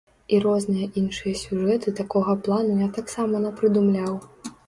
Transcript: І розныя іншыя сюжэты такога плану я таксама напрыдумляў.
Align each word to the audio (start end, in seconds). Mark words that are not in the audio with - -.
І 0.35 0.37
розныя 0.43 0.87
іншыя 1.01 1.33
сюжэты 1.41 1.93
такога 2.01 2.35
плану 2.47 2.79
я 2.79 2.89
таксама 2.97 3.43
напрыдумляў. 3.47 4.13